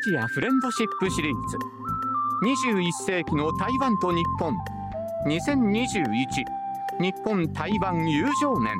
[0.00, 1.56] ジアフレンドシップシリーズ。
[2.44, 4.54] 21世紀の台湾と日本。
[5.26, 6.06] 2021
[7.00, 8.76] 日本台湾友情年。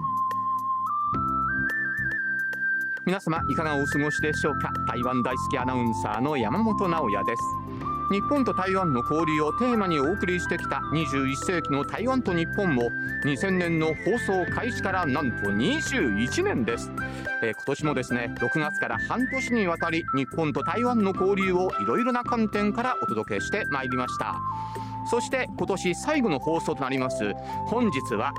[3.07, 4.71] 皆様いかがお過ごしでしょうか？
[4.87, 7.43] 台湾大好きアナウンサーの山本直也です。
[8.11, 12.91] 日本と台湾の交流をテーマにお送りしてきた21世紀の台湾と日本も
[13.25, 16.91] 2000年の放送開始からなんと21年です、
[17.43, 24.37] えー、今年もですね6月から半年にわたり日本と台湾の交流をいろいろな観点からお届けしてまいりました。
[25.11, 27.33] そして今年最後の放送となります。
[27.67, 28.33] 本日は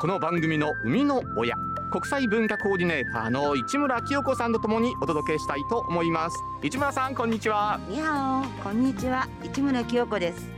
[0.00, 1.56] この番組の生みの親
[1.90, 6.36] 国際文化コーディネーターの市村清子さんとともにお届けしたいと思います。
[6.62, 7.80] 市村さんこんにちは。
[7.88, 9.28] にゃおこんにちは。
[9.42, 10.50] 市村清子です。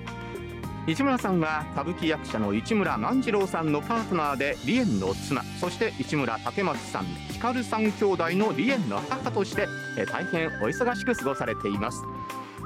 [0.87, 9.69] 市村さんは歌舞伎役者の市村万次郎さんのパートナーで梨園の妻そして市村竹松さん光さん兄弟の梨園の母として
[10.11, 12.03] 大変お忙しく過ごされています。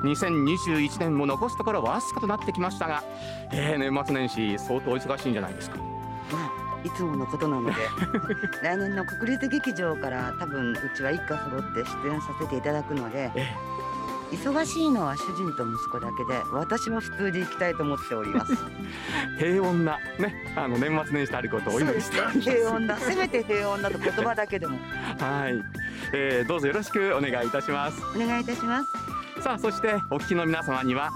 [0.04, 3.02] 2021年も残すところわずかとなってきましたが、
[3.52, 5.91] えー、年末年始相当忙しいんじゃないですか
[6.84, 7.72] いつものことなので
[8.62, 13.54] 来年の国立劇場から多分うちは一家揃って出演させていただくので、え
[14.32, 18.54] え、忙しいのは主人と息子だけで私は普通で行きたいと思っております。
[19.38, 24.78] 平穏なねあの年末年始あることをお祈りして平穏だせめて平穏だと言葉だけでも。
[25.20, 25.62] はい、
[26.12, 28.02] えー、どうぞよろしくお願いいたします。
[28.16, 29.42] お願いいたします。
[29.42, 31.10] さあそしてお聞きの皆様には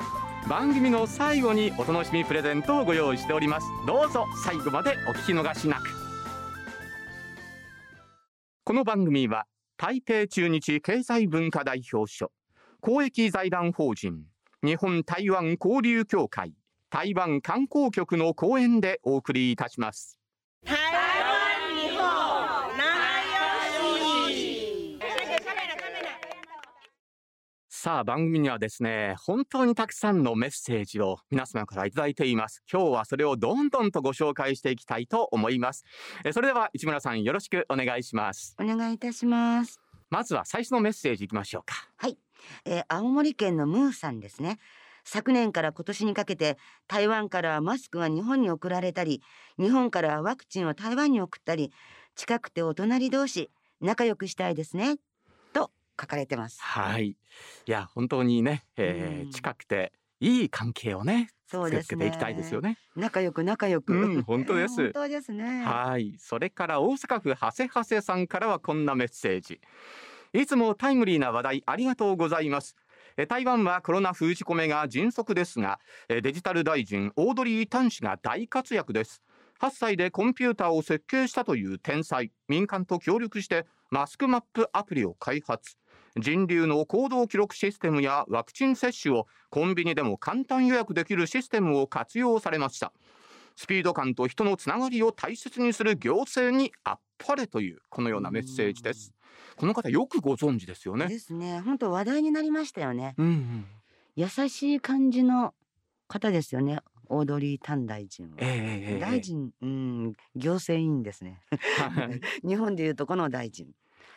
[0.48, 3.66] 番組の最後にお楽しみプレゼントをご用意しております。
[3.84, 5.88] どうぞ最後までお聞き逃しなく。
[8.62, 9.46] この番組は
[9.76, 12.30] 台北中日経済文化代表所
[12.80, 14.22] 公益財団法人
[14.62, 16.52] 日本台湾交流協会
[16.90, 20.16] 台湾観光局の講演でお送りいたします。
[27.86, 32.64] さあ番組にはですね本当にたくさんのメッセージを皆様からいただいています。
[32.68, 35.84] 今日はそれをどんどんとご紹介していきたいと思います。
[36.24, 38.56] えそれでは市村さんよろしくお願いします。
[38.60, 39.80] お願いいたします。
[40.10, 41.88] まずは最初のメッセージいきましょうか。
[41.96, 42.18] はい、
[42.64, 44.58] えー、青森県のムーさんですね。
[45.04, 46.58] 昨年から今年にかけて
[46.88, 49.22] 台湾からマスクが日本に送られたり
[49.60, 51.70] 日本からワクチンを台湾に送ったり
[52.16, 53.48] 近くてお隣同士
[53.80, 54.96] 仲良くしたいですね
[56.00, 56.58] 書かれてます。
[56.60, 57.08] はい。
[57.08, 57.16] い
[57.66, 62.06] や本当にね、えー、近くていい関係をね、そうですね。
[62.06, 62.78] ていきたいですよね。
[62.96, 63.92] 仲良く仲良く。
[63.92, 64.76] うん、本当です。
[64.76, 65.64] 本当ですね。
[65.64, 66.14] はい。
[66.18, 69.60] それから大阪府長谷長谷さんからはこんなメッセージ。
[70.32, 72.74] いつもタイムリーな話題ありがとうございます。
[73.28, 79.22] 台湾はコロナ封じ込めが迅速ですが、デジタル大臣オードリー・タン氏が大活躍です。
[79.60, 85.78] 8歳でコンピューターを設計したという天才、民間と協力してマスクマップアプリを開発。
[86.16, 92.92] 人流の行動記録システムやワクチン接種をコンビニでも簡単予約できるシステムを活用されました。
[93.54, 99.14] スピード感と人のつながりを大切にする行政にあっぱれというこのようなメッセージです。
[99.56, 101.06] この方よくご存知ですよね。
[101.06, 101.60] ですね。
[101.60, 103.66] 本当話題になりましたよね、うんうん、
[104.14, 105.54] 優しい感じの
[106.08, 106.80] 方ですよね。
[107.08, 111.40] オードリー・タン大臣は、えー、大臣、うん、行政委員ですね。
[112.44, 113.68] 日本でいうとこの大臣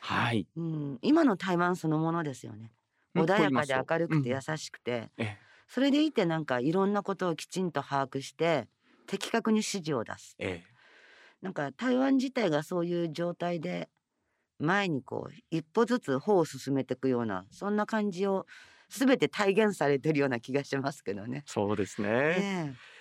[0.01, 2.71] はい、うん、今の台湾そのものですよね。
[3.15, 5.27] 穏やかで明るくて優しくて、うん、
[5.67, 8.67] それでいてなんかいろんなことをきちんと把握して
[9.07, 10.73] 的確に指示を出す、ええ、
[11.41, 13.89] なんか台湾自体がそういう状態で
[14.59, 18.45] 前にこう一歩ずつ歩を進めていくようなそんな感じを
[18.89, 21.43] 全て体現されてるような気がしますけどね。
[21.45, 22.98] そうですね、ねえ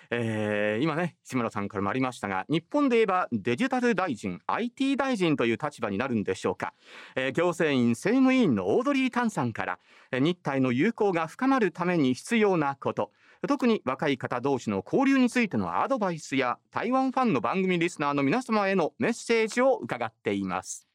[0.79, 6.73] ー、今ね志村さんからもありましたが日本で言えばデジタル大臣 IT 大臣という立場になるんでしょうか、
[7.15, 9.79] えー、行政院政務委員のオードリー・タンさんから
[10.11, 13.11] 日体の友好が深まるために必要なこと。
[13.47, 20.85] 特に若い方同士の交流についてのアドバイスや台湾ファンの番組リスナーの皆様へのメッセージを伺っています。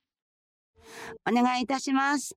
[1.26, 2.36] お願いいたします。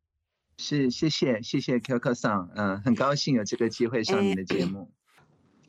[0.57, 4.89] 是谢谢谢谢 Q さん、嗯，很高兴有这个机会上你的节目。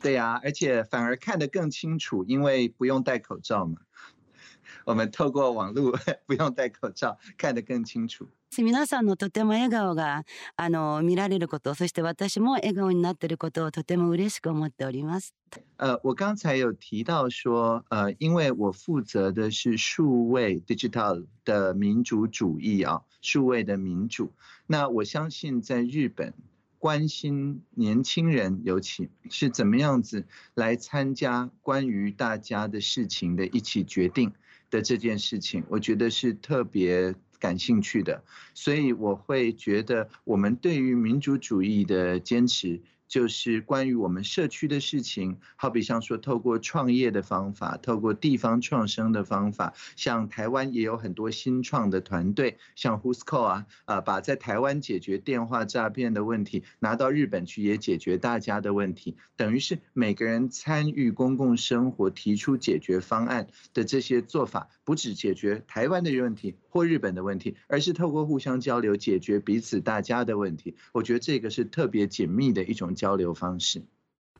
[0.01, 3.77] 对呀，而且反而看得更清楚，因为不用戴口罩嘛。
[4.86, 8.27] 我们透过网络不用戴口罩，看得更清楚。
[8.50, 10.25] 皆さんのとても笑顔が
[10.57, 15.33] あの見られること、そして私も笑顔になっていることをとても嬉しく思っております。
[15.77, 24.33] 呃，我刚才有提到说，呃，因为我负责的是数位 digital 的民主主义啊，数位的民主。
[24.68, 26.33] 那我相信在日本。
[26.78, 34.32] 关心年轻人，尤其是怎么样子来参加关于大家的事情的一起决定
[34.70, 38.22] 的这件事情，我觉得是特别感兴趣的，
[38.54, 42.80] 所以我会觉得我们对于民主主义的坚持。
[43.08, 70.76] 就是关于我们社区的事情，好比像说透过创业的方法，透过地方创生的方法，像台湾也有很多新创的团队，像 Who'scall 啊，啊，把在台湾解决电话诈骗的问题拿到日本去，也解决大家的问题，等于是每个人参与公共生活，提出解决方案的这些做法，不只解决台湾的问题或日本的问题，而是透过互相交流，解决彼此大家的问题。
[70.93, 72.94] 我觉得这个是特别紧密的一种。
[73.00, 73.87] 交流方式。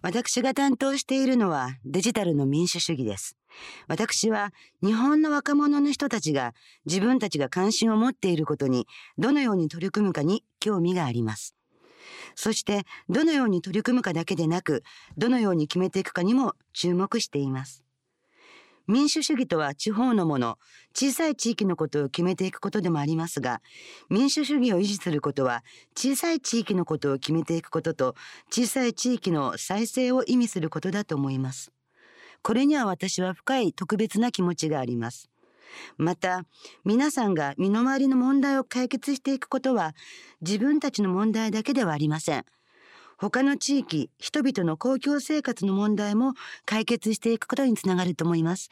[0.01, 3.37] 私が担当しているのはデジタルの民主主義です。
[3.89, 4.53] 私は
[4.83, 6.55] 日本の若者の人たちが
[6.87, 11.55] 自分たちが関心を持っていることにどのように取り組むかに興味があります。
[12.37, 14.85] そしてどのように取り組むかだけでなく
[15.17, 17.85] どのように決めていくかにも注目しています。
[18.89, 20.59] 民主主義とは地方のもの、
[20.95, 23.61] 小さい地域のことを決めていくことでもありますが、
[24.09, 25.63] 民主主義を維持することは、
[25.95, 28.15] 小さい地域のことを決めていくことと、
[28.51, 31.71] 小さい地域の再生を意味することだと思います。
[32.43, 35.29] これには私は深い特別な気持ちがあります。
[35.99, 36.47] また、
[36.85, 39.95] 皆さんが身の回りの問題を解決していくことは、
[40.41, 42.47] 自分たちの問題だけではありません。
[43.19, 46.35] 他の地域、人々の公共生活の問題も
[46.65, 48.71] 解決していくことにつながると思います。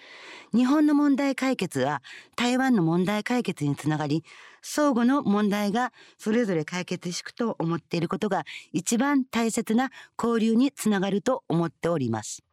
[0.55, 2.01] 日本の問題解決は
[2.37, 4.23] 台湾の問題解決につながり、
[4.63, 12.45] 相互の問題がそれぞれ解決していくと思っていることが一番大切な交流につながると思っております。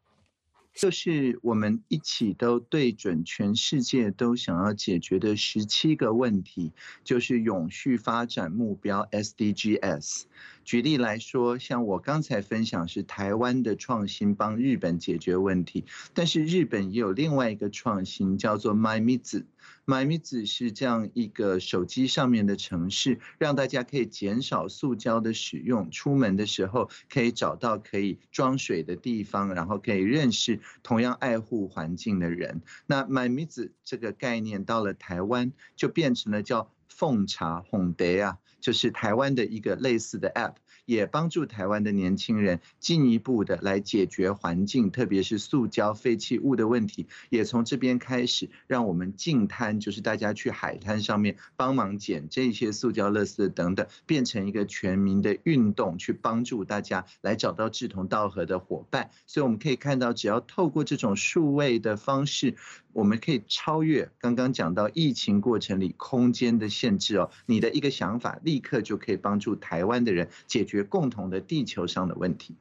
[0.76, 6.72] 就是我们一起都对准全世界都想要解决的十七个问题，
[7.04, 10.24] 就是永续发展目标 SDGs。
[10.64, 19.44] 举例来说，像我刚才分享是台湾的创新帮日本解决问题，但是日本也有另外一个创新叫做 MyMiz。
[19.86, 32.62] MyMiz 是这样一个手机上面的城市，让大家可以减少塑胶的使用，出门的时候可以找到可以装水的地方，然后可以认识同样爱护环境的人。
[32.86, 38.38] 那 MyMiz 这个概念到了台湾，就变成了叫奉茶哄得啊。
[38.64, 40.54] 就是台湾的一个类似的 App，
[40.86, 47.08] 也帮助台湾的年轻人进一步的来解决环境，特别是塑胶废弃物的问题。
[47.30, 59.12] 也从这边开始，让我们净滩，就是大家去海滩上面帮忙捡这些塑胶垃圾等等，变成一个全民的运动，去帮助大家来找到志同道合的伙伴。
[59.28, 62.56] 所以我们可以看到，只要透过这种数位的方式。
[62.94, 72.56] 我们可以超越刚刚讲到疫情过程里空间的限制哦，你的一个想法立刻就可以帮助台湾的人解决共同的地球上的问题。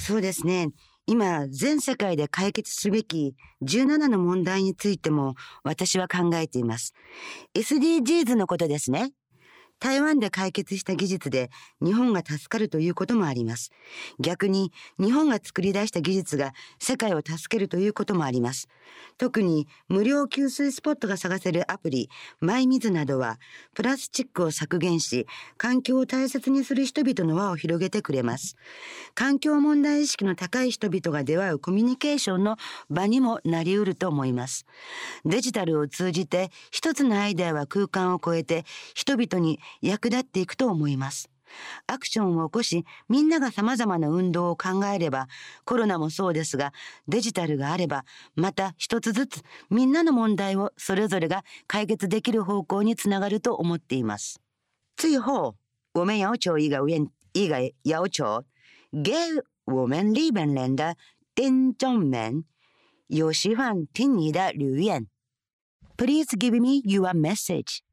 [0.00, 0.72] そうですね。
[1.06, 6.94] 今、全世界で解決すべき17の問題についても私は考えています。
[7.54, 9.12] SDGs のことですね。
[9.80, 11.50] 台湾で解決した技術で
[11.82, 13.70] 日本が助かるということもあります。
[14.18, 18.68] 逆に日本が作り出した技術が世界を助けるということもあります。
[19.18, 22.08] 特に無料給水スポットが探せるアプリ、
[22.40, 23.38] マイミズなどは
[23.74, 25.26] プラスチックを削減し、
[25.56, 28.56] 環境を大切にする人々の輪を広げてくれます。
[29.14, 32.56] 環境問題意識の高い人々が出会うコミュニケーションの
[32.90, 34.66] 場にもなりうると思います。
[35.24, 38.64] デジタルを通じて一つのアイデアは空間を超えて
[38.94, 41.30] 人々に役立っていくと思います。
[41.86, 45.28] アクションを起こし、みんなが様々な運動を考えれば、
[45.64, 46.72] コロナもそうですが、
[47.06, 48.04] デジタルがあれば、
[48.34, 54.40] また一つずつみんなの問題をそれぞれが解決できる方向につながると思っています。
[54.96, 55.54] 最后，
[55.92, 58.44] 我们要求一个愿一个要求，
[58.90, 59.12] 给
[59.66, 60.96] 我们日本人的
[61.34, 62.44] 听众们
[63.06, 65.06] 有喜欢听你的留言。
[65.96, 67.83] Please give me your message.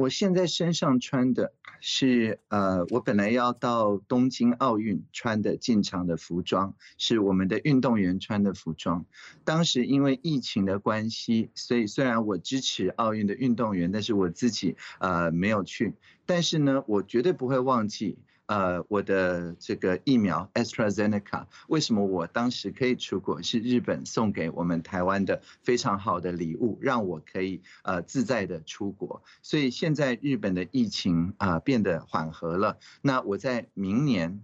[0.00, 9.04] 我现在身上穿的是呃，我本来要到东京奥运穿的进场的服装，是我们的运动员穿的服装。
[9.44, 15.92] 当时因为疫情的关系，所以虽然我支持奥运的运动员，但是我自己呃没有去。
[16.24, 18.16] 但是呢，我绝对不会忘记。
[18.50, 23.40] 呃，我的这个疫苗 AstraZeneca，为什么我当时可以出国？
[23.42, 29.22] 是日本送给我们台湾的非常好的礼物，让我可以呃自在的出国。
[29.40, 34.42] 所以现在日本的疫情啊变得缓和了，那我在明年。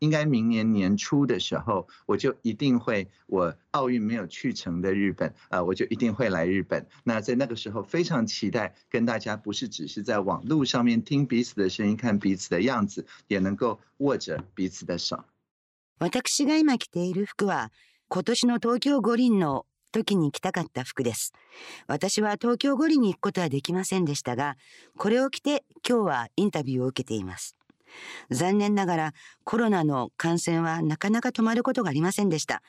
[0.00, 6.84] 应该明年年初的时候，我就一定会我奥运没有去成的日本啊，我就一定会来日本。
[7.04, 15.24] 那在那个时候，非常期待跟大家不是只是在网络上面听彼此的声音、看彼此的样子，也能够握着彼此的手。
[16.00, 17.70] 私が今着ている服は
[18.08, 21.32] 今年の東京五輪の 時に着たかった服です。
[21.86, 24.56] 私は東京五里に行くことはできませんでしたが、
[24.98, 27.56] これを着て今日はインタビューを受けています。
[28.29, 29.13] 残念ながら
[29.43, 32.61] コロナの感染はなかなか止まることがありませんでした。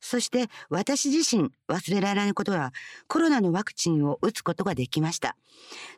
[0.00, 2.72] そして私自身忘れられないことは
[3.08, 5.36] コロナのワクチンを打つことができました。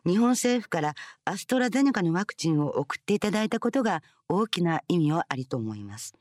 [0.07, 6.15] 日本政府からアストラゼネカのワクチンを送っていただいたことが大きな意味はありと思います。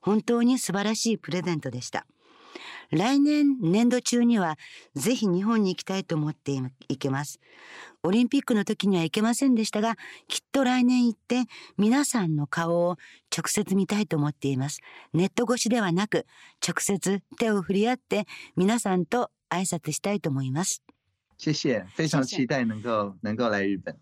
[0.00, 2.06] 本当に素晴らしいプレゼントでした。
[2.90, 4.58] 来年年度中には
[4.94, 6.52] ぜひ日本に行きたいと思って
[6.88, 7.40] いけます。
[8.02, 9.96] オリンピックの時には行けませんでしたが、
[10.28, 11.44] きっと来年行って
[11.76, 12.96] 皆さんの顔を
[13.36, 14.80] 直接見たいと思っています。
[15.12, 16.24] ネット越しではなく、
[16.66, 18.26] 直接手を振り合って
[18.56, 20.82] 皆さんと挨拶したいと思います。
[21.38, 23.96] 谢谢，非常期待能够能够来日本。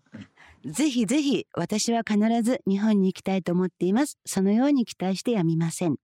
[0.65, 4.17] ぜひぜひ私は必ず日本に行きたいと思っています。
[4.25, 5.97] そのように期待してやみません。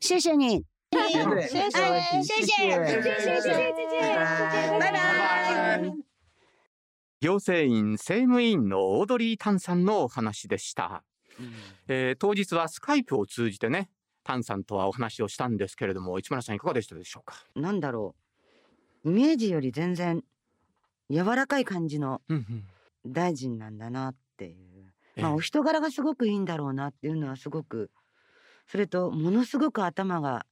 [0.00, 0.64] 谢谢你。
[1.08, 1.80] 谢谢，谢谢，
[2.22, 5.92] 谢谢，谢谢，拜拜。
[7.20, 11.04] 行政院政務委員のオードリー・タンさんのお話でした、
[11.38, 11.52] うん、
[11.86, 13.90] えー、当日はスカイプを通じてね
[14.24, 18.16] タンさんとはお話をしたんですけれども市村さんいかがでしたでしょうかなんだろ
[19.04, 20.24] うイメージより全然
[21.10, 22.22] 柔らかい感じの
[23.06, 27.92] 大臣なんだなっていう、まあお人柄がすごくいいんだろうなっていうのはすごく
[28.66, 30.44] それとものすごく頭が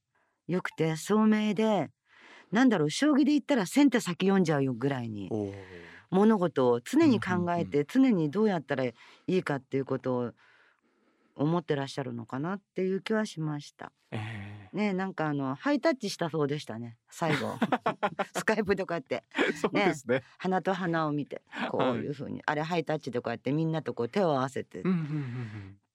[0.51, 1.89] 良くて聡明で
[2.51, 5.31] なんだろう将棋で言ったら先手先読んじゃうよぐらいに
[6.09, 8.93] 物事を常に考えて常にどうやったらい
[9.27, 10.31] いかっていうことを
[11.37, 13.93] 思ってらっしゃるのかなっていう気はしました。
[14.11, 17.55] えー、ねなんかあのハイタッチしたそうでしたね最後。
[18.35, 19.23] スカイプとかって。
[19.71, 24.83] ね、ね、鼻と鼻を見てこういうふうに、はい、あれハイタッチとかってみんなとこう手を合わせてっ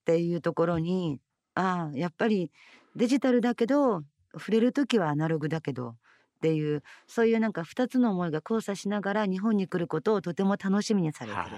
[0.07, 1.21] ていうところに
[1.55, 2.51] ああやっぱり
[2.95, 4.03] デジタルだけど
[4.39, 5.95] 触れる時はアナログだけどっ
[6.41, 11.43] ていうそういうなんか2つの思いが交差しながら日本に来ることをとても楽しみにされてる。
[11.43, 11.51] はい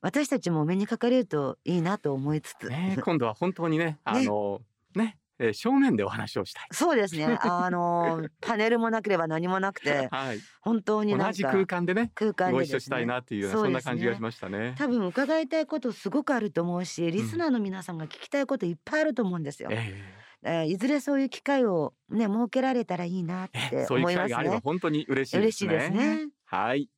[0.00, 4.60] 私たちも目にかかれるといいなと思いつつ、ね、 今度は本当にねあの
[4.94, 6.66] ねえー、正面でお話をしたい。
[6.72, 7.38] そうですね。
[7.42, 14.74] あのパネルもなければ何もなくて、はい、本当に同じ空間でね、空間で、ね、ご一緒したいなっていう、そんな感じがしましたね。
[14.76, 19.68] 多分伺いたいことすごくあると思うし、リスナーの皆さんが聞きたいこといっぱいあると思うんですよ。
[19.70, 24.60] うんえーえー、いずれそういう機会をね設けられたらいいなって思いますね。
[24.62, 25.40] 本当に嬉しいですね。
[25.40, 26.28] 嬉しいですね。
[26.46, 26.88] はい。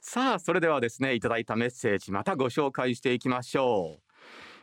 [0.00, 4.02] さあそれではですねいただいたメッセージまたご紹介していきましょう。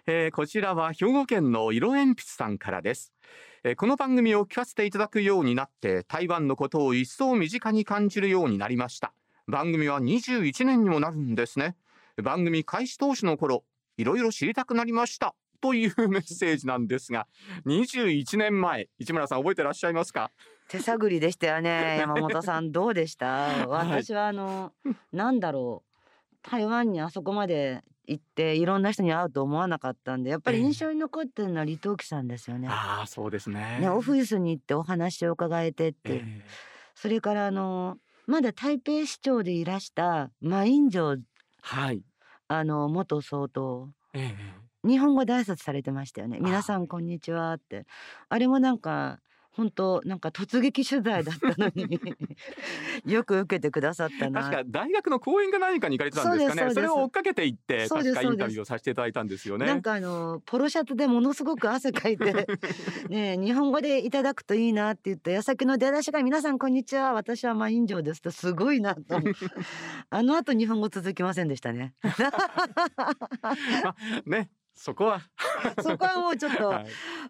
[0.08, 3.13] えー、こちらは兵庫県の色鉛筆さんからです。
[3.63, 9.13] えー、この番組を聞かせていただくようになって台湾のことを一層身近に感じるようになりました
[9.48, 11.75] 番組は21年にもなるんですね
[12.24, 13.63] 番組開始当初の頃
[13.98, 17.27] いろいろ知りたくなりましたというメッセージなんですが
[17.65, 20.32] 21年前市村さん覚えてらっしゃいますか？
[20.68, 22.72] 手探りでしたよね 山本さん。
[22.72, 23.68] どうでした？
[23.68, 32.68] 私はあの、はい、なんだろう台湾にあそこまで行っていろんな人に会うと思わなかったんでやっぱり印象に残ってるのは李登輝さんですよね。
[32.68, 33.80] えー、ああそうですね。
[33.80, 36.41] ねオフィスに行ってお話を伺えてって、えー、
[36.96, 41.22] それからあのまだ台北市長でいらした馬英九、
[41.62, 42.03] はい、
[42.48, 46.40] あの元総統、えー日本語で挨拶されてましたよね。
[46.40, 47.86] 皆さんこんにちはって。
[48.30, 49.20] あれもなんか
[49.52, 52.00] 本当なんか突撃取材だったのに
[53.06, 54.42] よく受けてくださったな。
[54.42, 56.74] 確か大学の講演か何かに行かれてたんですかね。
[56.74, 59.66] それを追っかけていって確かインタビューをさせていただいたんですよね。
[59.66, 62.48] なんかあのポロシャツでものすごく汗かいて
[63.10, 69.02] ね日本語でいただくといいなって言って矢先の出だしが皆さんこんにちは私はマインジョーですとすごいなと
[70.10, 71.94] あの後日本語続きませんでしたね。
[72.02, 73.96] ま
[74.26, 75.22] ねそこは。
[75.82, 76.86] そこはもうちょっと、はい、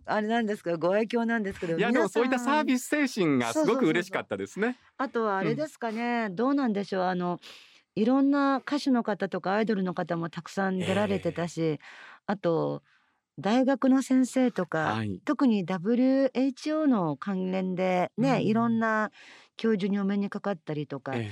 [0.06, 4.78] あれなんですかご愛嬌なんですけどいやでもそういったサービス精神がすごく嬉しかったですね。
[4.98, 7.04] あとはあれですかね、うん、どうなんでしょう。
[7.04, 7.40] あの
[7.96, 11.80] いろんな歌手の方とかアイドルの方もたくさん出られてたし、えー、
[12.26, 12.84] あと
[13.40, 19.12] 大学の先生とか、はい、特に WHO の関連でね、うん、いろんな
[19.58, 21.32] 教授にお目にかかったりとか、え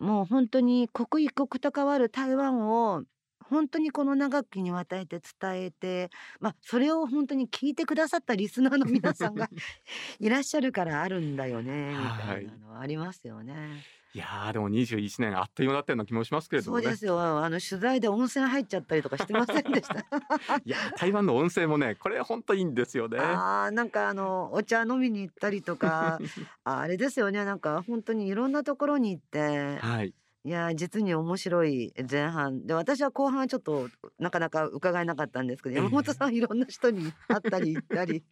[0.00, 3.02] ー、もう本当に刻一刻と変わる台湾を
[3.50, 6.10] 本当にこの長きにわたって伝えて、
[6.40, 9.48] まあ、それを本当に聞いてくださったリスナーの皆さんが
[10.20, 13.84] いらっしゃるからあるんだよねみたいなのはありますよね。
[14.14, 17.20] いやでも21年あっという間だったような気もしますけれども、ね、そうですよ。
[17.20, 19.98] あの取材で温泉入っちゃったりとかしてませんでした？
[20.64, 23.18] いや台湾の温泉もねこれ本当いいんですよね。
[23.18, 26.20] あなんかあのお茶飲みに行ったりとか
[26.62, 27.44] あれですよね。
[27.44, 30.14] なんか本当にいろんなところに行って、はい、
[30.46, 32.66] いや実に面白い前半。
[32.66, 38.22] で私は後半はちょっとなかなか伺えなかったんですけど、山本さんいろんな人に会ったり行ったり。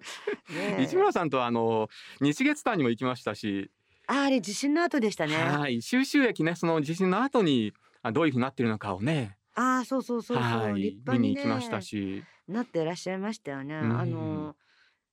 [0.80, 1.90] 市村さんとあの
[2.20, 3.70] 日月潭にも行きましたし。
[4.06, 5.36] ああれ地震の後でしたね。
[5.36, 5.82] はい。
[5.82, 7.74] 収集駅ねその地震の後に
[8.12, 9.36] どういうふうになってるのかをね。
[9.54, 12.24] ああそうそうそうそう、はい、立派に、ね、見に行きましたし。
[12.48, 14.56] なっていらっしゃいましたよね、あの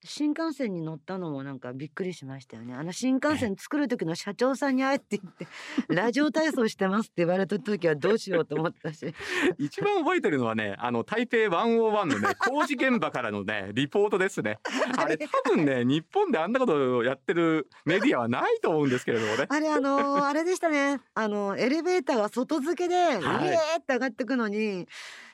[0.03, 2.73] 新幹線に乗ったのもなんかびっくりしましたよね。
[2.73, 5.47] あの新幹線作る時の社長さんに会えって言って
[5.93, 9.13] ラジオ体操してますって言われた時はどうしようと思ったし。
[9.59, 14.59] 一番覚えてるのはね、あの台北101のね 工事現場からのねリポートですね。
[14.97, 19.47] あれ多分ね日本であんなことをやってるメディアはないと思うんですけれどもね。
[19.49, 21.01] あれあのー、あれでしたね。
[21.13, 23.11] あのエレベーターが外付けで、は
[23.43, 24.87] い、イエーって上がってくのに。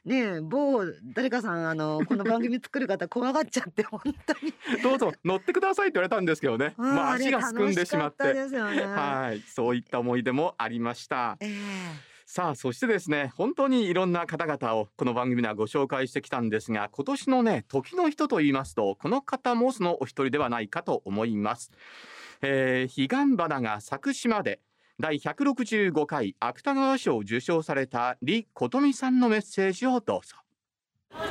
[0.06, 4.54] ね某誰かさんあの この番組作る方怖がっちゃって本当に。
[4.82, 6.74] どうぞ乗ってくださいって言われたんですけどね。
[6.78, 8.40] まあ足がすくんでしまって、ね、
[8.86, 9.42] はい。
[9.42, 11.52] そういった思い出もありました、えー、
[12.26, 21.72] さあそしてですね本当にいろんな方々をこの番組ではご紹介してきたんですが今年のね時の人と言いますとこの方もそのお一人ではないかと思います、
[22.42, 24.60] えー、彼岸花が咲く島で
[24.98, 30.45] 第165回芥川賞を受賞された李琴美さんのメッセージをどうぞ。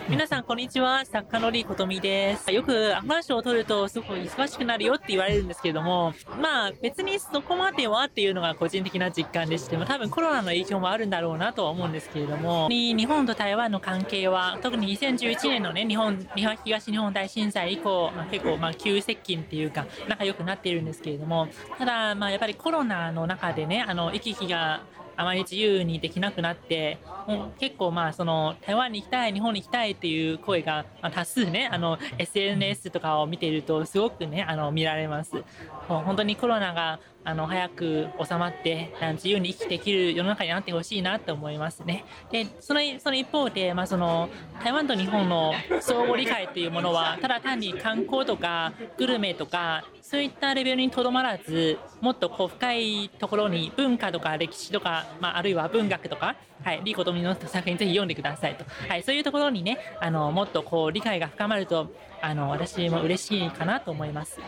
[0.09, 1.05] 皆さん、こんにちは。
[1.05, 2.51] 作家のりことみです。
[2.53, 21.49] よく、アフガン賞を取ると、すごく忙しくなるよって言われるんですけれども、まあ、別にそこまではっていうのが個人的な実感でして、多分コロナの影響もあるんだろうなとは思うんですけれども、日本と台湾の関係は、特に2011年のね、日本、東日本大震災以降、まあ、結構、まあ、急接近っていうか、仲良くなっているんですけれども、
[21.79, 24.83] ただ、まあ、やっぱりコロナの中でね、あの、行き来が
[25.17, 35.45] あまり自由にできなくなって、もう結構まあその台湾に行きたい、日本に行きたいっていう声が、まあ、多数ね、あの SNS とかを見ているとすごくね、あの見られます。
[35.89, 42.05] 本当にコロナがあの早く収まって自由に生きてできる世の中になってほしいなと思いますね。
[42.31, 44.29] でそのその一方で、まあ、その
[44.63, 64.39] 台湾と日本の相互理解というものはただ単に観光とかグルメとかそういったレベルにとどまらずもっとこう深いところに文化とか歴史とか、まあ、あるいは文学とか、はい、リーコトミの作品ぜひ読んでくださいと、はい、そういうところにねあのもっとこう理解が深まるとあの私も嬉しいかなと思います。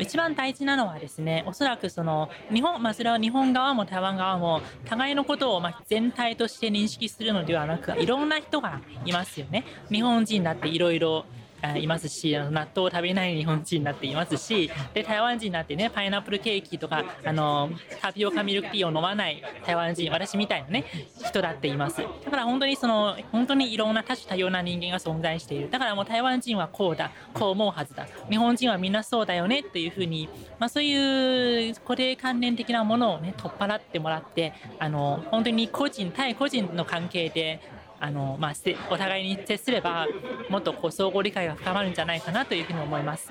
[0.00, 9.64] 一番大事なのはですね、おそらくその日本、まあ、それは日本側も台湾側も互いのことをま全体として認識するのではなく、いろんな人がいますよね。
[9.90, 11.24] 日本人だっていろいろ
[11.76, 20.84] いますし、あの納豆を食べない日本人になっていますし、で、台湾人になってね、パイナップルケーキとか、あの、タピオカミルクティーを飲まない台湾人、私みたいなね、
[21.24, 22.02] 人だっています。
[22.02, 25.70] だから本当にその、本当にいろんな多種多様な人間が存在している。
[25.70, 28.06] だからもう台湾人はこうだ、こう思うはずだ。
[28.30, 37.60] 日本人はみんなそうだよねっていうふうに、まあそういう固定観念的なものをね、取っ払ってもらって、あの、本当に個人対個人の関係で、
[38.04, 38.52] あの、まあ、
[38.90, 40.06] お互いに接すれば
[40.50, 43.30] もっとこう相互理解が深まるんじゃないかなというふうに思います。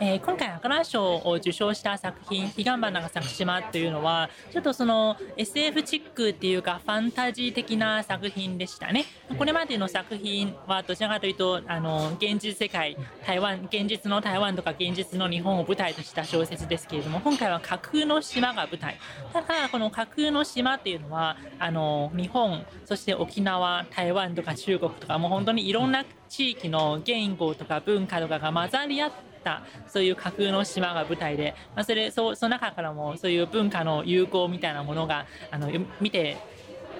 [0.00, 18.98] えー、今回芥川賞を受賞した作品「彼岸花が咲く島」というのはちょっとその SF チックっていうかファンタジー的な作品でしたねこれまでの作品はどちらかというとあの現実世界台湾現実の台湾とか現実の日本を舞台とした小説ですけれども今回は架空の島が舞台
[19.32, 35.68] ただこの架空の島っていうのはあの日本そして沖縄台湾とか中国とかもう本当にいろんな地域の言語とか文化とかが混ざり合ったそういう架空の島が舞台で、まあ、それその中からもそういう文化の友好みたいなものがあの
[36.00, 36.36] 見て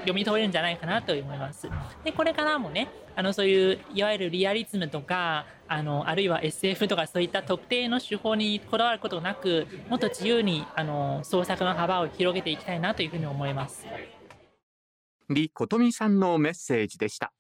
[0.00, 1.68] 読み取れるんじゃないかなと思います。
[2.02, 13.87] でこれからもねあのそういういわゆるリアリズムとかあのあるいは SF とかそういった特定の手法にこだわることなくもっと自由にあの創作の幅を広げていきたいなというふうに思います。
[15.29, 17.33] 李琴美さんのメッセージでした。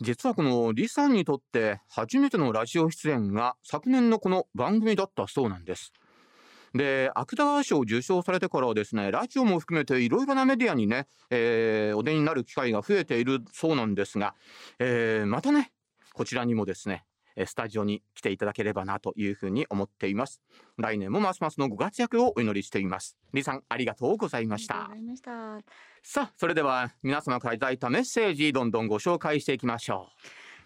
[0.00, 5.92] 実はこの李さんにとって初めてのラジオ出演が昨年のこの番組だったそうなんです。
[6.74, 14.34] で芥川賞を受賞されてからはですねラジオも含めていろいろなメディアにね、えー、お出になる機会が増えているそうなんですが、
[14.78, 15.72] えー、またね
[16.14, 17.04] こちらにもですね
[17.46, 20.40] スタジオに来ていただければなというふうに思っています。
[20.76, 23.16] 来年もますますのご活躍をお祈りしています。
[23.32, 24.90] 李さんありがとうございました。
[26.02, 30.08] さあそれでは皆様からいただいたメッセージどんどんご紹介していきましょ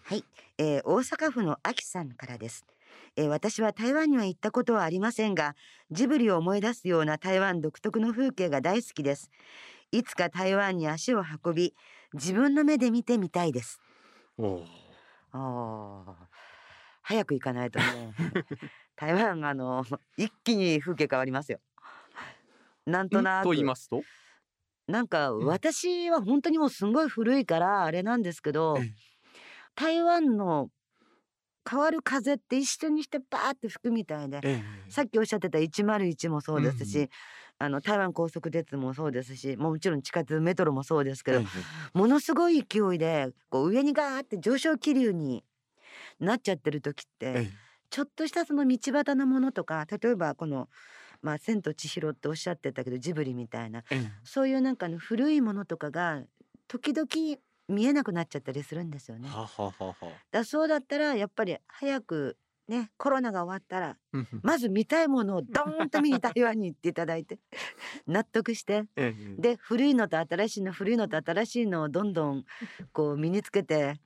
[0.09, 0.13] う。
[0.13, 0.23] はい、
[0.57, 2.65] えー、大阪府のあきさんからです。
[3.17, 5.55] えー、私は台湾には行ったことはありませんが
[5.91, 9.31] ジブリを思い出すような台湾独特の風景が大好きです。
[9.91, 11.73] いつか台湾に足を運び
[12.13, 13.79] 自分の目で見てみたいです。
[14.37, 14.61] お
[15.31, 16.15] あ
[17.07, 17.85] 早く行かないとね。
[18.97, 19.85] 台湾あの
[20.17, 21.59] 一気に風景変わりますよ。
[22.87, 23.43] なんとなく。
[23.43, 24.01] と言いますと？
[24.87, 28.77] なんか私は本当にもうすごい古いからあれなんですけど、
[29.75, 30.69] 台湾の
[31.69, 37.09] 変わる風って一緒にしてバーって吹くみたいで、ええ、さっきおっしゃってた101もそうですし、うん、
[37.59, 41.45] あの台湾高速鉄もそうですしもちろん地下鉄メトロもそうですけど、え、
[41.93, 45.43] ものすごい勢いでこう上にガーって上昇気流に
[46.19, 47.49] なっちゃってる時って、
[47.89, 50.69] ちょっとしたその道端のものとか例えばこの
[51.21, 53.83] 「まあ、千と千尋」っておっしゃってたけどジブリみたいな、
[54.23, 56.23] そういうなんかの古いものとかが
[56.67, 57.07] 時々
[57.67, 59.29] 見えなくなっちゃったりするんですよね。
[59.29, 59.95] ははは
[60.31, 63.97] だそうだったらやっぱり早くねコロナが終わったら
[64.41, 67.39] まず見たいものをドーンと見に台湾に行っていただいて
[68.07, 68.85] 納得して、
[69.37, 72.45] で古いのと新しいの古いのと新しいのをどんどん
[72.91, 73.99] こう身につけて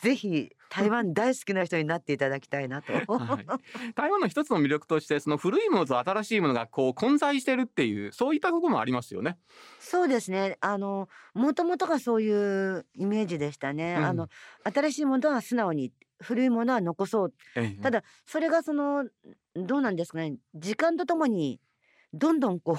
[0.00, 3.46] ぜひ台湾 大好きな人になっていただきたいなと、はい、
[3.94, 9.38] 台湾の一つの魅力としてその古いものと新しいものがこう混在しているっていうそういったところもありますよね。
[9.78, 10.58] そうですね。
[10.60, 13.96] あのもともとがそういうイメージでしたね。
[13.98, 14.28] うん、あの
[14.64, 19.06] 新しいものは素直に古いものは残そう、ええ、ただそれがその
[19.56, 20.36] どうなんですかね。
[20.54, 21.60] 時間とともに
[22.12, 22.76] どんどんこう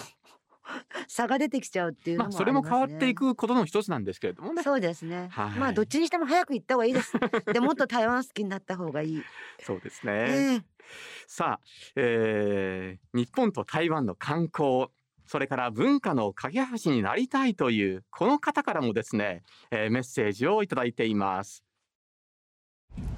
[1.08, 4.64] 差が出てきちゃうっていうのも、ね、まあ、それも変わっていくことの一つなんですけれどもね。
[4.64, 5.30] そうですね。
[5.32, 7.14] はい、まあどっちにしても早く行った方がいいです。
[7.54, 9.24] でもっと台湾好きになった方がいい。
[9.62, 10.14] そうですね。
[10.14, 10.64] えー、
[11.28, 14.88] さあ、えー、日本と台湾の観光。
[15.28, 21.64] それから文化の架け橋になりたいというこの方からもですね、えー、メッセージをいただいています。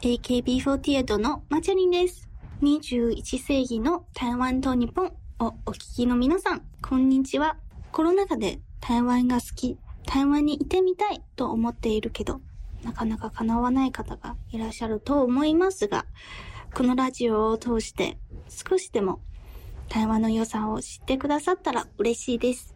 [0.01, 2.29] AKB48 のマチャリンです。
[2.61, 7.57] 21世紀の台湾と日本をお聞きの皆さん、こんにちは。
[7.91, 12.41] コロナ禍で台湾が好き、台湾にいてみたいと思っているけど、
[12.83, 16.07] なかなか叶わない方がいらっしゃると思いますが、
[16.73, 18.17] このラジオを通して
[18.49, 19.19] 少しでも
[19.89, 22.75] 台湾の良さを知ってくださったら嬉しいです。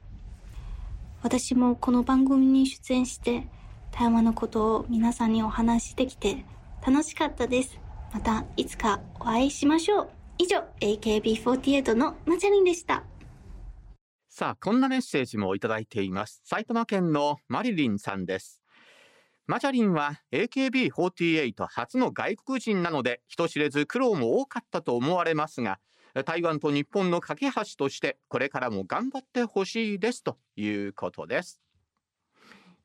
[1.23, 3.47] 私もこの番組に出演して
[3.91, 6.45] 台湾のことを皆さんにお話しできて
[6.85, 7.79] 楽しかったです。
[8.13, 10.20] またいつかお会いしましょう。
[10.41, 13.03] 以上、AKB48 のマチャリンでした。
[14.27, 16.41] さあ、こんなメッセージもいただいています。
[16.43, 18.59] 埼玉県のマリリンさんです。
[19.45, 25.79] マチャリンは AKB48 初の外国人なので人知れず苦労も多かったと思われますが
[26.25, 31.59] 台湾と日本の架け橋としてこれからも頑張ってほしいですということです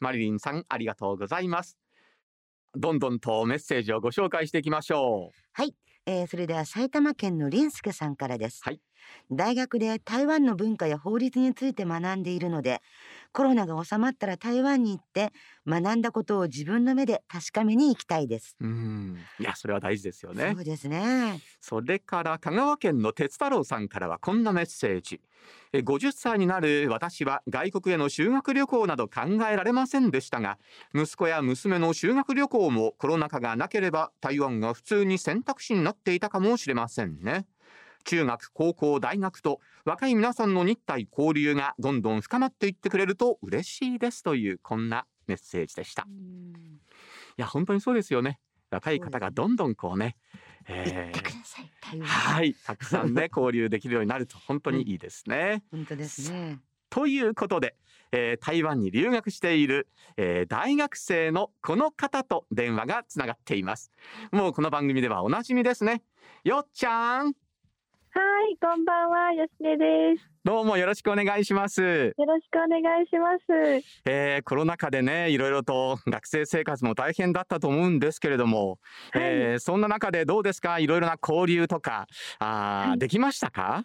[0.00, 1.78] マリリンさんありがとうございます
[2.74, 5.74] どんどんとメッセージをご紹介していきましょうはい
[6.06, 8.80] えー、それでは埼玉県のりんすけさんからです、はい、
[9.30, 12.82] 大学で台湾の文化や法律について学んでいるので
[13.32, 15.32] コロナが収まったら台湾に行って
[15.66, 18.56] 学んだことを自分の目で確かめに行きたいです。
[18.60, 19.28] うん。
[19.38, 20.54] いやそれは大事ですよね。
[20.54, 21.42] そうですね。
[21.60, 25.20] それから香川県の鉄太郎さんからはこんなメッセージ。
[25.84, 30.58] 50歳になる私は外国への修学旅行など考えられませんでしたが
[30.94, 37.46] 息子や娘の修学旅行もコロナ禍がなければ台湾が普通に選択肢になっていたかもしれませんね
[38.06, 46.06] 中学高校大学と若い皆さんの日体交流がどんどん深まっていってくれると嬉しいですというこんなメッセージでした。
[46.06, 46.06] い
[47.36, 48.38] や本当にそうですよね。
[48.70, 50.16] 若い方がどんどんこうね
[50.68, 56.60] えー、はいたくさんね 交流できるようになると本当にいいですね、うん、本当ですね。
[56.90, 57.76] ということで、
[58.12, 63.90] えー、台湾に留学している、えー、大学生のこの方と電話がつながっています。
[64.30, 66.02] もうこの番組ではおなじみですね。
[66.44, 67.34] よっちゃん
[68.16, 70.24] はい、こんばんは、吉根です。
[70.42, 71.82] どうもよろしくお願いします。
[71.82, 73.84] よろしくお願いします。
[74.06, 78.78] えー、コロナ禍でね、いろいろと学生生活も大変だったと思うんですけれども、
[79.12, 82.06] はい、えー、そんな中でどうですか、いろいろな交流とか、
[82.38, 83.84] あ、はい、できましたか？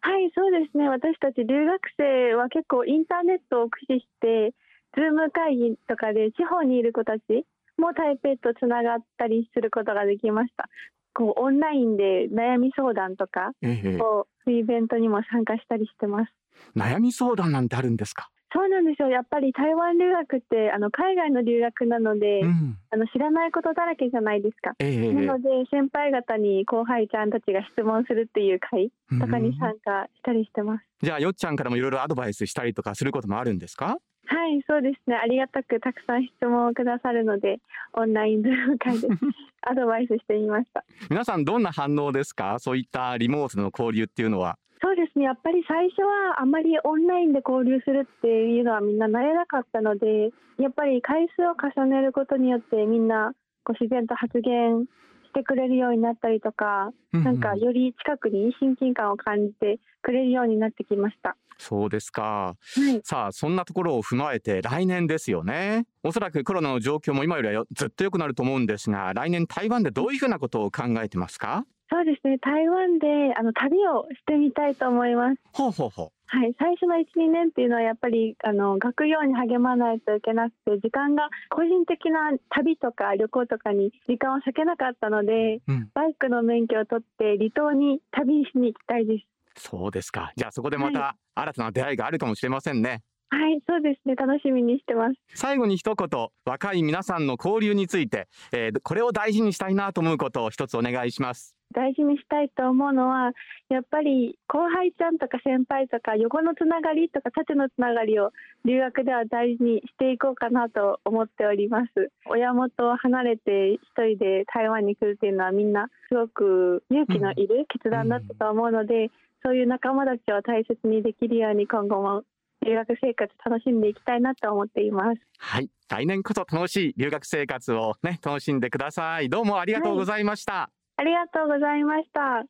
[0.00, 0.88] はい、そうですね。
[0.88, 4.54] 私たち留学生は結構インターネットを駆使して、
[4.96, 7.44] ズーム会議とかで地方にいる子たち
[7.76, 10.70] も台北とつながったりすることができました。
[11.14, 16.32] こうオンラインで悩み相談とか、ええ、こうイベントにも参加したりしてます。
[16.76, 18.30] 悩み相談なんてあるんですか？
[18.52, 19.08] そうなんですよ。
[19.08, 24.74] やっぱり台湾留学ってあの海外の留学なので、うん、あの知らないことだらけじゃないですか。
[24.80, 30.84] えなので先輩方に後輩ちゃんたちが質問するっていう会とかに参加したりしてます。
[31.00, 33.98] じゃあよっちゃんからもいろいろアドバイスしたりとかすることもあるんですか？
[34.32, 35.16] はい、そうですね。
[35.16, 37.58] ありがたくたくさん質問をくださるので、
[37.94, 39.08] オンラインズーム会で
[39.62, 40.84] アドバイスしてみました。
[41.10, 42.58] 皆さんどんな反応ですか？
[42.60, 44.56] そういったリモートの交流っていうのは。
[44.82, 45.24] そうですね。
[45.24, 53.32] やっぱり最初はあまりオンラインで交流するっていうのはみんな慣れなかったので、やっぱり回数を重ねることによってみんな
[53.64, 54.84] こう自然と発言
[55.26, 61.36] してくれるようになったりとか、なんかより近くに親近感を感じてくれるようになってきました。
[61.60, 62.56] そうですか、は
[62.90, 65.86] い、さあそんなところを踏まえて来年ですよね。
[66.02, 71.66] おそらくコロナの状況も今よりはずっと良くなると思うんですが来年台湾でどういうふうなことを考えてますか？
[71.92, 72.38] そうですね。
[72.38, 75.40] 台湾であの旅をしてみたいと思います。
[75.52, 76.10] ほうほうほう。
[76.32, 89.26] はい、最初の1、2年っていうのはやっぱりあの学業に励まないといけなくて時間が個人的な旅とか旅行とかに時間を割けなかったので、うん、バイクの免許を取って離島に旅しに行きたいです。
[89.56, 90.32] そうですか。
[90.36, 93.02] じゃあそこでまた新たな出会いがあるかもしれませんね。
[93.32, 94.16] はい、そうですね。
[94.16, 95.14] 楽しみにしてます。
[95.34, 101.54] 最後に一言、若い皆さんの交流について、えー、これを大事にしたいなと思うことを一つお願いします。
[101.72, 103.30] 大事にしたいと思うのは、
[103.68, 108.32] やっぱり後輩ちゃんとか先輩とか横のつながりとか縦のつながりを
[108.64, 112.10] 留学では大事にしていこうかなと思っております。
[112.26, 119.10] 親元を離れて一人で台湾に来るっていうのはみんなすごく勇気のいる決断だったと思うので、うん
[119.42, 122.22] そういう仲間たちを大切にできるように今後も
[122.66, 125.20] 留学生活楽しんでいきたいなと思っています。
[125.38, 129.28] はい、来年こそ楽しい留学生活をね楽しんでください。
[129.28, 130.52] どうもありがとうございました。
[130.52, 132.44] はい、ありがとうございました。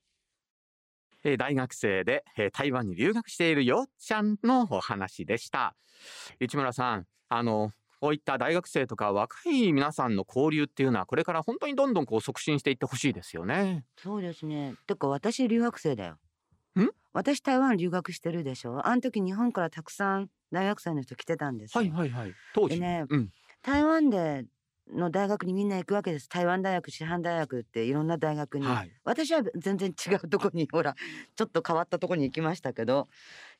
[1.22, 5.76] え大学生で、え台湾に留学しているよっちゃんのお話でした。
[6.40, 13.84] 市村さん、あのこういった大学生とか若い皆さんの交流っていうのはこれから本当にどんどんこう促進していってほしいですよね。
[13.98, 14.74] そうですね。
[14.86, 16.16] てか私留学生だよ。
[17.12, 22.34] 私台湾留学してるでしょあの時日本からたくさん大学生の人来てたんですはいはいはい。
[22.54, 23.30] 当時ね、うん、
[23.62, 24.44] 台湾で
[24.94, 26.28] の大学にみんな行くわけです。
[26.28, 30.94] 台湾大学師範大学っていろんな大学に、はい、私は全然違うとこにほら
[31.36, 33.08] ちょっと変わったとこに行きましたけど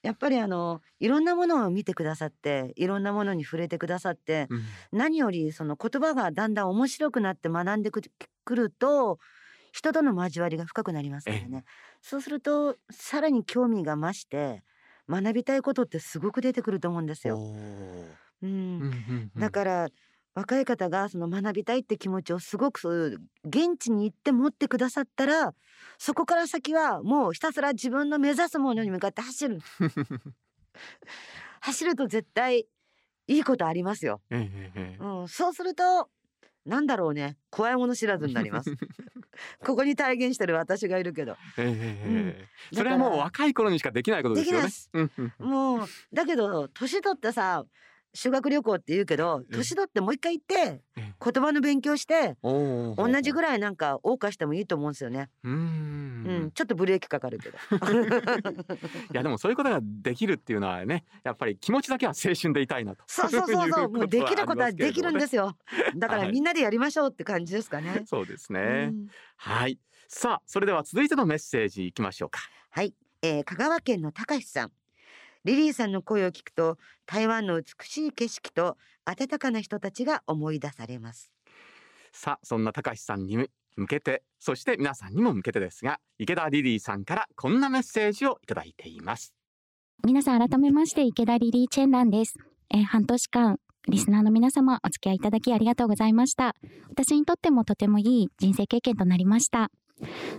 [0.03, 4.63] やっぱりあのいろんなものを見てくださっていろんなものに触れてくださって、うん、
[4.99, 8.03] 何よりその言葉がだんだん面白くなって学んでく
[8.57, 9.19] ると
[9.73, 11.65] 人との交わりが深くなりますからね。
[12.01, 14.63] そうするとさらに興味が増して
[15.09, 17.39] 学びたいことってすごく出てくると思うんですよ。
[18.43, 19.89] うん、だから
[20.35, 25.53] 若い方がその学びたいって気持ちをすごく現地に行って持ってくださったら
[25.99, 29.59] そこから先はもうひたすら自分の目指すものに向かって走る。
[31.61, 32.67] 走ると絶対
[33.27, 36.09] いいことありますよ、うん、そうすると
[36.67, 37.37] なんだろうね。
[37.51, 38.75] 怖いもの知らずになります。
[39.65, 42.35] ここに体現してる私がいるけど、えーうん、
[42.73, 45.11] それはもう若い頃にしかできないことですよね。
[45.39, 47.65] もうだけど年取ってさ
[48.13, 55.29] 修学旅行って言うけど年取ってもう一回行って言葉の勉強して同じぐらいなんか謳歌してもいいと思うんですよね。
[55.45, 57.59] うん、ちょっとブレーキかかるけど。
[59.13, 63.05] いやでもそういうことができるっていうのはねやっぱり気持ちだけは青春でいたいなと。
[63.07, 63.89] そうそうそうそう。
[63.89, 64.05] も。
[64.05, 65.57] うできることはできるんですよ。
[65.97, 68.93] だからみんなでやりましょうって感じですかね、そうですね、
[69.37, 69.79] はい。
[70.09, 72.41] さあそれでは続いてのメッセージいきましょうか。
[72.71, 74.73] はい、えー、香川県の高橋さん
[75.45, 81.33] リリーさんの声を聞くと台湾の美しい景色と温かな人たちが思い出されます。
[82.13, 83.37] さあそんな高橋さんに
[83.77, 89.35] 向けてそして皆さんにも向けてですが池田リリーさんからこんなメッセージをいただいています。
[90.05, 92.39] 皆さん改めまして池田リリーチェンランです、
[92.71, 96.55] えー、半年間リスナーの皆様お付き合いいただきありがとうございました。
[96.91, 99.71] 私にとってもとてもいい人生経験となりました。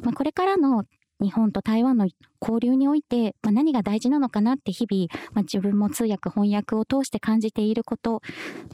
[0.04, 0.86] まあ、これからの
[1.20, 2.08] 日本と台湾の
[2.42, 8.22] 交流において、まあ、何が大事なのかなって日々、まあ、自分も通訳翻訳を通して感じていること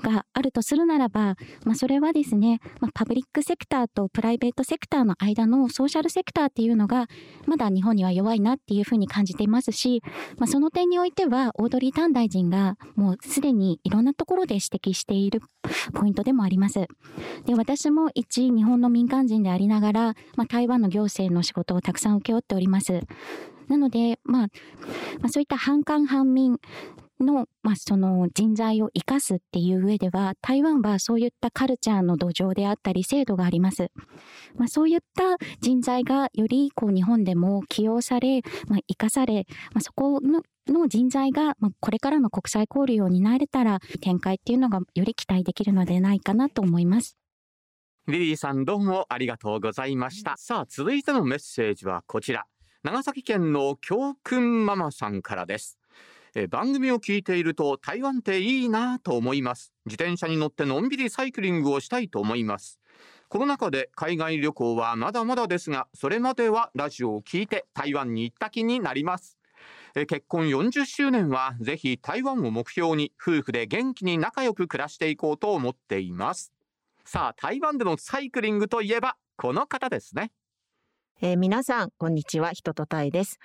[0.01, 7.07] があるとするならば、まあ、それはですね、ま、パブリックセクターとプライベートセクターの間のソーシャルセクターっていうのが
[7.45, 10.01] まだ日本には弱いなっていうふうに感じていますし、
[10.37, 15.41] まあ、その点においてはオードリー・タン大臣がもうすでにいろんなところで指摘している
[15.93, 16.87] ポイントでもあります。
[17.45, 23.01] で私も一日本の民間人でありながら、まあ、台湾の行政の仕事をたくさん請け負っております。
[23.67, 24.47] なので、まあ、
[25.19, 26.57] まあ、そういった反韓反民
[27.19, 33.91] の、まあ、その人材を生かすっていう上では、台湾はそういったカルチャーの土壌であったり、制度があります。
[34.55, 47.17] まあ、そういった人材がよりこう日本でも起用され、まあ、生かされ、まあ、そこのの人材が、まあ、これからの国際交流を担えたら、展開っていうのがより期待できるのではないかなと思います。
[48.07, 50.35] リリーさんどうもありがとうございました。
[50.37, 52.45] さあ、続いてのメッセージはこちら。
[52.83, 55.79] 長崎県の教訓ママさんからです。
[56.35, 59.73] え番組を聞いていると台湾っていいなと思います。
[59.85, 62.79] 自転車に乗ってのんびりサイクリングをしたいと思います。
[63.29, 69.37] コロナ禍で海外旅行はまだまだですがそれまではラジオを聞いて台湾に行った気になります。
[69.95, 76.53] え結婚40周年はぜひ台湾を目標に夫婦で元気に仲良く暮らしていこうと思っています。
[77.03, 80.31] さあ台湾でのサイクリングといえばこの方ですね。
[81.19, 83.39] えー、皆さんこんにちは人とたいです、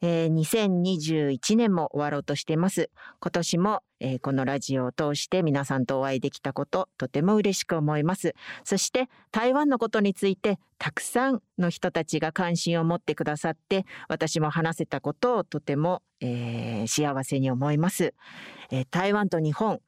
[0.00, 2.88] えー、2021年も終わろうとしています。
[3.20, 8.34] 今年も、えー、このラジオを通して皆さんとお会いできたこと、とても嬉しく思います。
[8.64, 18.14] そして台湾のことについてたくさんの人たちが関心を持ってくださって、私も話せたことをとても、えー、幸せに思います、
[18.70, 18.86] えー。
[18.90, 19.80] 台湾と日本、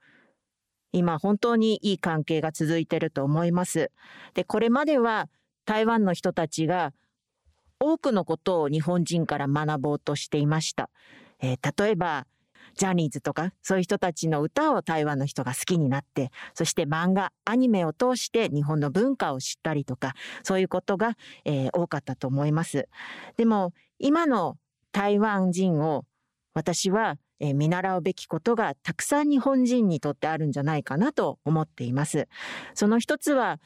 [0.92, 3.90] 今本当にいい関係が続いていると思います。
[4.34, 5.30] で、これまでは
[5.64, 6.92] 台湾の人たちが
[7.80, 10.90] 多くのことを日本人から学ぼうとしていました。
[11.40, 12.26] えー、例えば、
[12.76, 22.88] ジャニーズとか、そういう人たちの歌を台湾の人が好きになって、そして漫画、アニメを通して日本の文化を知ったりとか、そういうことが、えー、多かったと思います。
[23.37, 24.58] でも、今の
[24.92, 26.04] 台湾人を
[26.54, 32.28] 私は、見習うべきことがたくさん日本人にとってあるんじゃないかなと思っています。
[32.74, 33.60] その一つは、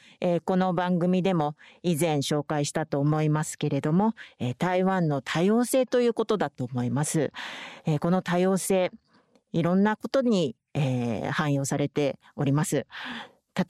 [0.46, 4.14] この番組でも以前紹介したと思いますけれども、
[4.58, 7.30] 台湾の多様性ということだと思います。
[8.00, 8.90] この多様性、
[9.52, 12.86] いろんなことに、え汎用されております。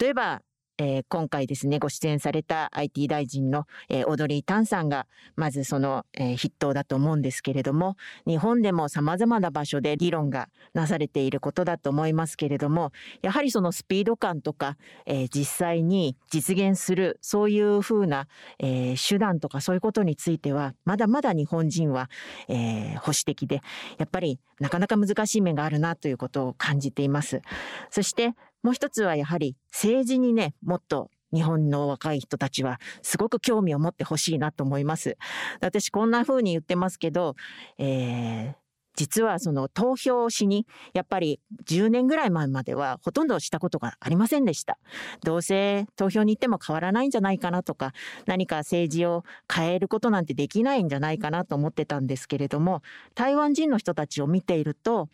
[0.01, 0.43] 例えば、
[0.81, 7.97] えー、今回ですね、ご出演された IT 大臣の、えー、オードリー・タンさんが、まずその、えー、筆頭だと思うんですけれども、
[8.29, 18.29] 日本でも様々な場所で議論がなされていることだと思いますけれども、やはりそのスピード感とか、えー、実際に実現する、そういうふうな、
[18.61, 22.09] えー、手段とかそういうことについては、まだまだ日本人は、
[22.47, 23.63] えー、保守的で、
[23.99, 27.43] やっぱりなかなか難しい面があるなということを感じています。
[27.91, 35.17] そして、もう一つはやはり政治にね、もっと日本の若い人たちはすごく興味を持ってほしいなと思います。
[35.61, 37.37] 私こんな風に言ってますけど、
[37.79, 38.55] えー、
[38.99, 44.79] 実はその投票しに、やっぱり10年ぐらい前まではほとんどしたことがありませんでした。
[45.23, 47.93] どうせ投票に行っても変わらないんじゃないかなとか、
[48.27, 52.83] 何か政治を変えることなんてできないんじゃないかなと思ってたんですけれども、
[53.15, 55.09] 台湾人の人たちを見ていると、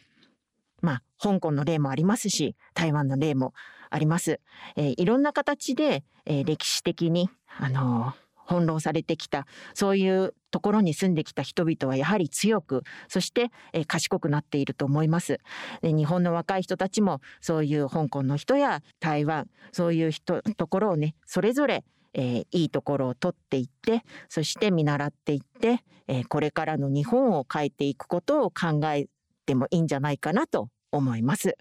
[1.24, 3.54] 香港の例もありますし、台湾の例も
[3.88, 4.40] あります。
[4.76, 15.40] えー、いろんな形で、えー、歴史的に、あのー翻弄されてきたそういうところに住んできた人々はやはり強くそして、えー、賢くなっていると思います
[15.80, 21.84] で日本の若い人たちもそういう香港の人や台湾そういう人ところをねそれぞれ
[22.14, 29.08] えー、いいところを取っていってそして見習っていって、えー、これからの日本を変えていくことを考え
[29.46, 31.57] てもいいんじゃないかなと思います、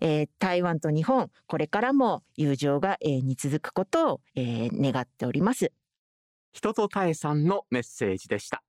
[0.00, 5.72] えー、台湾と日本これからも友情が永遠に続くことを、えー、願っております
[6.52, 8.62] 人とタエさんのメッセージでした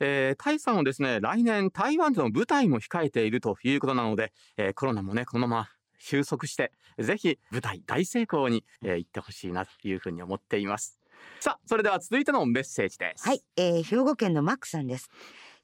[0.00, 10.98] えー、タイさんはですね、来年台湾での舞台も控えているということなので、えー、コロナもね、このまま収束して、ぜひ舞台大成功に、えー、行ってほしいなというふうに思っています。
[11.40, 13.28] さあ、それでは続いてのメッセージです。
[13.28, 15.08] はい、えー、兵庫県のマックさんです。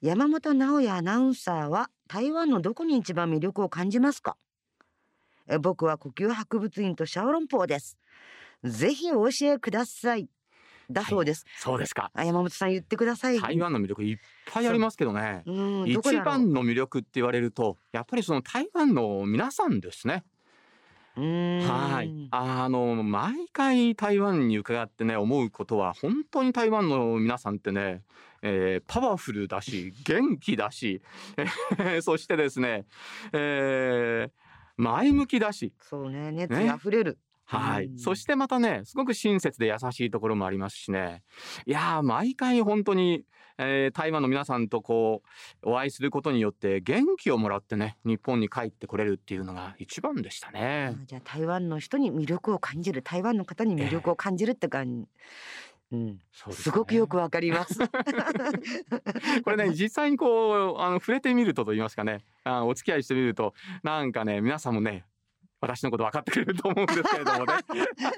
[0.01, 4.37] 山本直也アナウンサーは台湾のどこに一番魅力を感じますか？
[5.45, 7.97] え僕は呼吸博物院とシャオロンポーです。
[8.63, 10.29] ぜひお教えください。
[10.89, 12.11] だそうです、はい、そうですか。
[12.15, 13.41] 山本さん言ってください。
[13.41, 14.17] 台湾の魅力いっ
[14.49, 15.43] ぱいありますけどね。
[15.85, 20.23] 一番の魅力って言われると、やっぱりその台湾の皆さんですね。
[21.15, 22.27] はい。
[22.31, 28.03] あの、毎回台湾に伺ってね、思うことは、本当に台湾の皆さんってね、
[28.41, 31.01] えー、パワフルだし、元気だし、
[32.01, 32.85] そしてですね、
[33.33, 34.31] えー、
[34.77, 35.73] 前向きだし。
[35.81, 37.11] そうね、熱意溢れる。
[37.13, 41.23] ねはい、そしてまたねすごく親切で優しいところもありますしね。
[41.65, 43.23] いや毎回本当に、
[43.57, 45.23] えー、台湾の皆さんとこ
[45.63, 50.95] うお会いすることによって元気をもらってね日本に帰ってこれるっていうのが一番でしたね。
[51.07, 55.07] じゃあ台湾の人に魅力を感じる台湾の方に魅力を感じるって感じ、
[55.91, 57.79] うん、すね、すごくよくわかります。
[59.43, 65.05] これね、実際にこう、あの、触れてみるとと言いますかね、あお付き合いしてみると、なんかね、皆さんもね、
[65.61, 67.53] 私のこと分かってくれると思うんですけれどもね。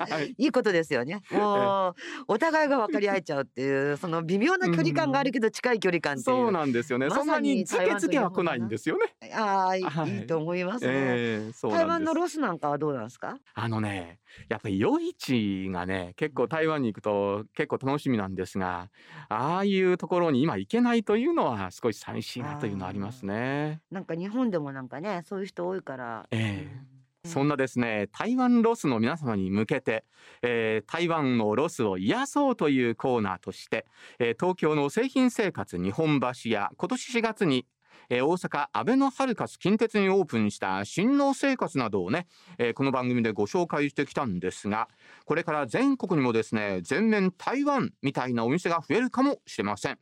[0.09, 1.21] はい、 いいことですよね。
[1.31, 1.95] もう
[2.27, 6.23] お互いが分かり合えちゃうっていうその微妙な距離感があるけど近い距離感っていう。
[6.23, 7.07] そうなんですよね。
[7.07, 9.33] ま、そんなにつけつけは来ないんですよね。
[9.33, 13.37] ああ、いいと思いますね、えー、台湾のロスなんかはどうなんですか？
[13.53, 14.19] あのね、
[14.49, 18.89] やっぱり夜市がね、結構台湾に行くと結構楽しみなんですが、
[19.29, 23.81] ああいうところに今行けないというのは少し寂しいなというのはありますね。
[23.89, 26.27] なんか日本でもなんかね、そういう人多いから。
[26.31, 30.05] ええーそんなですね、台湾ロスの皆様に向けて、
[30.41, 33.85] えー、台湾のロスを癒そうというコーナーとして、
[34.19, 37.65] えー、東京の誠品生活日本橋や今年4月に
[38.09, 44.89] えー、大阪アベノハルカス近鉄にオープンした神農生活などをね、えー、この番組でご紹介してきたんですが
[45.23, 49.97] これから全国にもですね全面台湾みたいなお店が増えるかもしれません。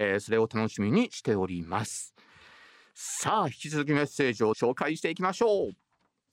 [0.00, 2.14] えー、それを楽しみにしております。
[2.94, 5.81] さあ引き続きメッセージを紹介していきましょう。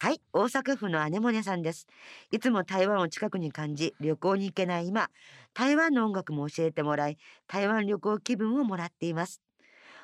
[0.01, 1.85] はい、大阪府の姉モネさんです。
[2.31, 5.09] いつも台湾を近くに感じ、旅行に行けない今、
[5.53, 9.41] 台湾の音楽も教えてもらい、台湾旅行気分をもらっています。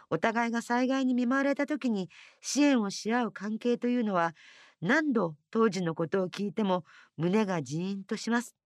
[0.10, 2.10] お互いが災害に見舞われた時に
[2.42, 4.36] 支援をし合う関係というのは、
[4.82, 6.84] 何度当時のことを聞いても
[7.16, 8.58] 胸がジーンとします。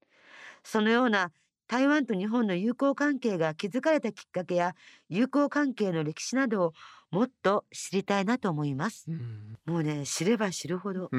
[0.63, 1.31] そのような
[1.67, 4.73] 台湾と日本の友好関係が築かれたきっかけや
[5.09, 6.73] 友好関係の歴史などを
[7.11, 9.05] もっと知りたいなと思います。
[9.07, 11.09] うん、もうね知れば知るほど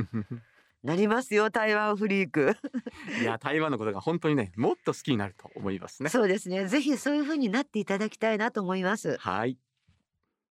[0.82, 2.56] なりますよ台湾フリーク
[3.20, 6.08] いや台湾のことが本当にねもっと好きになると思いますね。
[6.08, 9.16] そうですねぜひそういう風になっていただきたいなと思います。
[9.18, 9.58] はい。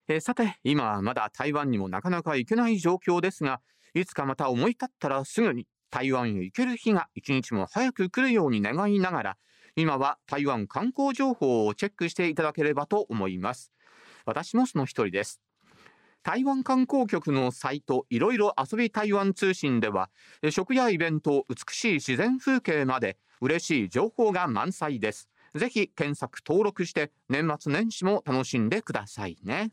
[0.08, 3.62] えー、さて今はまだ台湾にもなかなか行けない状況ですが
[3.94, 9.38] いつかまた思い立ったらすぐに台湾へ行ける日が一日も早く来るように願いながら
[9.76, 13.72] 今は台湾観光情報をチェックしていただければと思います
[14.26, 15.42] 私もその一人です。
[16.24, 20.12] 台湾観光局のサイトいろいろ遊び台湾通信では
[20.52, 25.30] 食やイベント美しい自然風景まで嬉しい情報が満載です。
[25.56, 29.72] ぜひ検索登録して年末年始も楽しんでくださいね。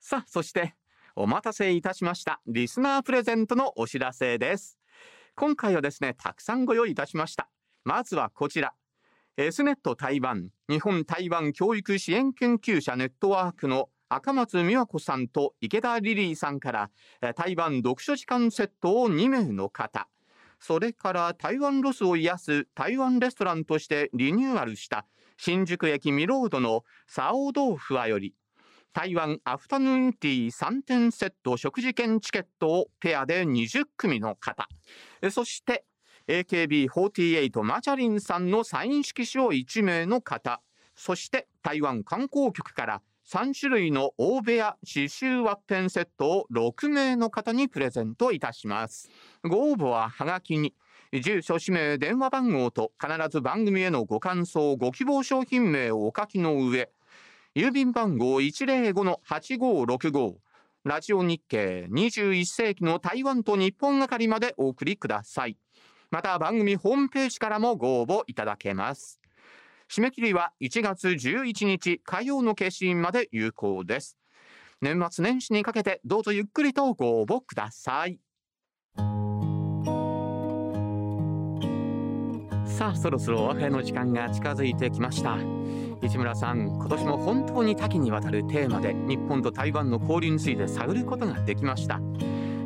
[0.00, 0.74] さあそして
[1.16, 2.40] お待たせいたしました。
[2.46, 4.78] リスナープレゼントのお知らせです。
[5.34, 7.48] 今回はですねたくさんご用意いたしました。
[7.82, 8.74] まずはこちら。
[9.36, 16.90] S ネット台湾日本台湾教育支援研究者ネットワークの赤松美和子さんと池田リリーさんから
[17.34, 20.06] 台湾読書時間セットを2名の方。
[20.60, 25.04] それから台湾ロスを癒す台湾レストランとしてリニューアルした
[25.36, 28.36] 新宿駅ミロードのサオ豆腐はより
[28.92, 34.68] 台湾アフタヌーンティー3点セット食事券チケットをペアで20組の方。
[35.32, 35.84] そして
[36.28, 40.60] AKB48 マチャリンさんのサイン色紙を1名の方。
[40.94, 49.10] そして台湾観光局から3種類の大部屋刺繍ワッペンセットを6名の方にプレゼントいたします。
[49.42, 50.74] ご応募ははがきに
[51.12, 56.90] 住所氏名電話番号と必ず番組へのご感想ご希望商品名をお書きの上
[57.54, 60.34] 郵便番号105-8565
[60.84, 65.56] ラジオ日経21世紀の台湾と日本係までお送りください。
[66.14, 69.20] また番組ホームページからもご応募いただけます。
[69.92, 74.16] 締め切りは1月11日火曜の消印まで有効です。
[74.80, 78.20] 年末年始にかけてどうぞゆっくりとご応募ください。
[82.64, 85.36] さあそろそろお別れの時間が近づいてきました。
[86.00, 92.00] 市村さん今年も本当に多岐にわたるテーマで日本と台湾の交流について探ることができました。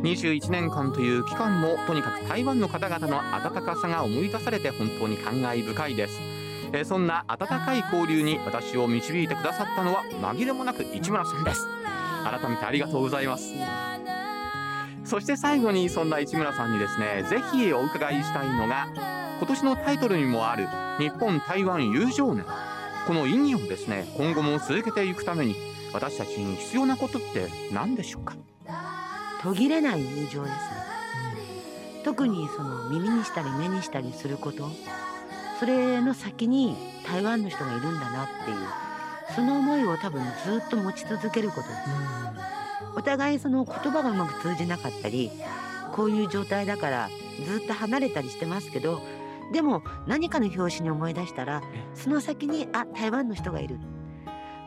[0.02, 6.18] 21年間という期間もとにかく台湾の方々の温かさが思い出されて本当に感慨深いです。
[6.72, 11.66] えそんな温かい交流に私を導いてくださったのは紛れもなく市村さんです。
[12.24, 13.54] 改めてありがとうございます。
[15.04, 18.88] そして最後にそんな市村さんにですねぜひお伺いしたいのが
[19.38, 20.68] 今年のタイトルにもある
[20.98, 22.44] 日本台湾友情年。
[23.06, 25.56] この意義をですね今後も続けていくために
[25.94, 28.36] 私たちに必要なことって何でしょうか？
[29.42, 30.52] 途切れない友情ですね、
[32.04, 34.68] 特にその耳にしたり目にしたりすること。
[35.58, 38.56] それの先に台湾の人がいるんだなっていう。
[39.34, 41.80] その思いを多分ずっと持ち続けることです、
[42.96, 45.30] お互いその言葉がうまく通じなかったり
[45.92, 47.10] こういう状態だから
[47.44, 49.02] ずっと離れたりしてますけど
[49.52, 51.62] でも何かの表紙に思い出したら
[51.94, 53.78] その先にあ台湾の人がいる。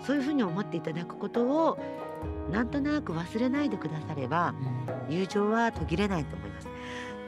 [0.05, 1.79] そういうふうに思っていただくことを
[2.51, 4.53] なんとなく忘れないでくだされば、
[5.09, 6.67] 友情は途切れないと思います。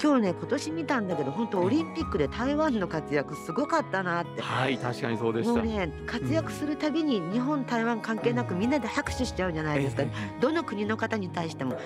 [0.01, 4.41] 今日ね今年見たんだけど本当オリンピックで台湾の活躍すごかったなって。
[4.41, 5.53] はい確かにそうでした。
[5.53, 10.03] もうね活躍するたびに日本台湾関係なくみんなで拍手しちゃうじゃないですか、
[10.41, 11.77] どの国の方に対しても。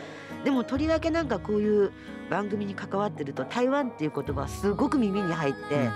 [0.43, 1.91] でもとりわけなんかこういう
[2.29, 5.89] 番組に関わってると台湾っていう言葉すごく耳に入って、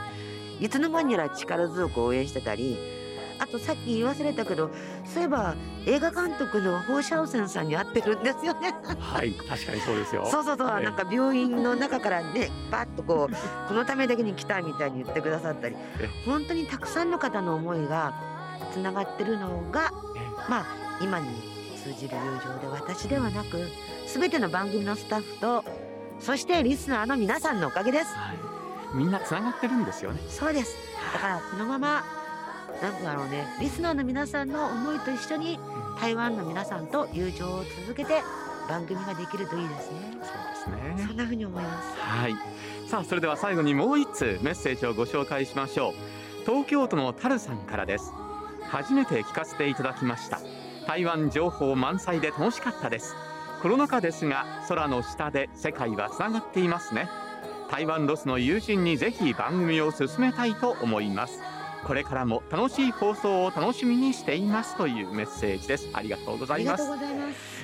[0.59, 2.77] いつの間にやら力強く応援してたり
[3.41, 4.69] あとさっき言い忘れたけど
[5.03, 5.55] そういえば
[5.87, 8.75] 映画監督のホーシャオセンさんに会ってるんですよね。
[8.99, 10.27] はい確かにそうですよ。
[10.29, 13.33] そうそうそう、なんか病院の中からねパッとこう
[13.67, 15.75] このためだけに来たみたいに言ってくださったり
[16.23, 18.13] 本当にたくさんの方の思いが
[18.71, 19.91] つながってるのが
[20.47, 20.65] まあ
[21.01, 21.27] 今に
[21.83, 23.67] 通じる友情で私ではなく
[24.05, 25.65] 全ての番組のスタッフと
[26.19, 28.37] そしてリスナーの皆さんのおかげです、はい、
[28.93, 30.21] みんなつながってるんですよね。
[30.29, 30.75] そうです。
[31.15, 32.20] だからこのまま
[32.81, 35.59] なんだろうねリスナーの皆さんの思いと一緒に
[35.99, 38.21] 台湾の皆さんと友情を続けて
[38.67, 39.97] 番組ができるといいですね。
[40.13, 41.05] そうですね。
[41.07, 41.99] そんな風に思います。
[41.99, 42.35] はい。
[42.87, 45.93] さあそれでは最後にもう一通メッセージをご紹介しましょう。
[46.45, 48.13] 東京都のタルさんからです。
[48.71, 50.39] 初めて聞かせていただきました
[50.87, 53.15] 台湾情報満載で楽しかったです
[53.61, 57.09] コロナ禍ですが空の下で世界はつながっていますね
[57.69, 61.39] 台湾ロスの友人にぜひ番組を進めたいと思います
[61.85, 65.89] これからも楽しい放送を楽しみにしていますというメッセージです。
[65.93, 66.83] ありがとうございます。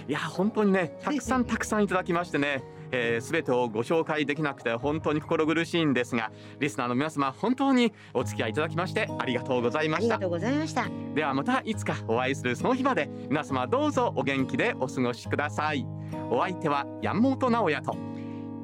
[0.07, 10.15] いや本当にねたくさんたくさんいただきましてねえー、全てをご紹介できなくて本当に心苦しいんですがリスナーの皆様本当にお付き合いいただきましてありがとうございました。
[10.15, 10.87] ありがとうございました。
[11.13, 15.85] ではまたいつかお会いするその日まで皆様どうぞお元気でお過ごしください。
[16.29, 17.95] お相手は山本直也と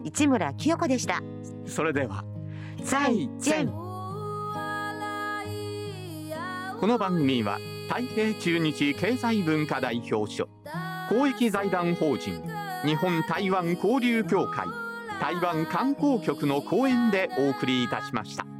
[0.03, 1.21] 市村清子でした。
[1.65, 2.23] それでは
[2.83, 3.82] 再见
[6.83, 10.49] この番組は太平中日経済文化代表所
[11.07, 12.43] 公益財団法人
[12.83, 14.67] 日本台湾交流協会
[15.21, 18.52] 台湾観光局の講演でお送りいたしました。